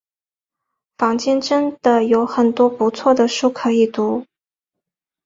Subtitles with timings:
[0.97, 4.25] 坊间真的有很多不错的书可以读